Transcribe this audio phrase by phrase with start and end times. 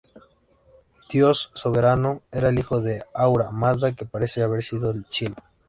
[1.11, 5.35] Dios soberano, era el hijo de Ahura Mazda, que parece haber sido el Cielo.